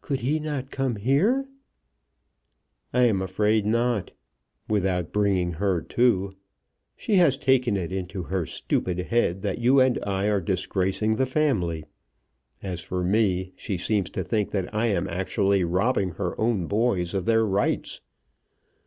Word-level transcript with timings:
"Could 0.00 0.20
he 0.20 0.40
not 0.40 0.70
come 0.70 0.96
here?" 0.96 1.46
"I 2.94 3.02
am 3.02 3.20
afraid 3.20 3.66
not, 3.66 4.10
without 4.70 5.12
bringing 5.12 5.52
her 5.52 5.82
too. 5.82 6.34
She 6.96 7.16
has 7.16 7.36
taken 7.36 7.76
it 7.76 7.92
into 7.92 8.22
her 8.22 8.46
stupid 8.46 8.96
head 8.98 9.42
that 9.42 9.58
you 9.58 9.78
and 9.78 10.02
I 10.02 10.30
are 10.30 10.40
disgracing 10.40 11.16
the 11.16 11.26
family. 11.26 11.84
As 12.62 12.80
for 12.80 13.04
me, 13.04 13.52
she 13.54 13.76
seems 13.76 14.08
to 14.12 14.24
think 14.24 14.50
that 14.52 14.74
I 14.74 14.86
am 14.86 15.06
actually 15.08 15.62
robbing 15.62 16.12
her 16.12 16.40
own 16.40 16.66
boys 16.66 17.12
of 17.12 17.26
their 17.26 17.44
rights. 17.44 18.00